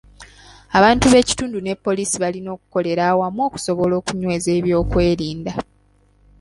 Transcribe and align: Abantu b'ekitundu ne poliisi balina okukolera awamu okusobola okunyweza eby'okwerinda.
Abantu 0.77 1.05
b'ekitundu 1.13 1.57
ne 1.61 1.73
poliisi 1.85 2.15
balina 2.23 2.49
okukolera 2.55 3.01
awamu 3.11 3.41
okusobola 3.47 3.93
okunyweza 3.97 4.49
eby'okwerinda. 4.57 5.51